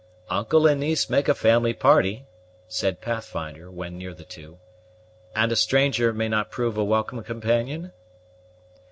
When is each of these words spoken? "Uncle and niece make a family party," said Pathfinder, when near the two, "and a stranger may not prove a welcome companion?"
"Uncle 0.31 0.65
and 0.65 0.79
niece 0.79 1.11
make 1.11 1.27
a 1.29 1.35
family 1.35 1.73
party," 1.75 2.25
said 2.67 3.01
Pathfinder, 3.01 3.69
when 3.69 3.99
near 3.99 4.15
the 4.15 4.23
two, 4.23 4.57
"and 5.35 5.51
a 5.51 5.55
stranger 5.55 6.11
may 6.11 6.27
not 6.27 6.49
prove 6.49 6.75
a 6.75 6.83
welcome 6.83 7.23
companion?" 7.23 7.91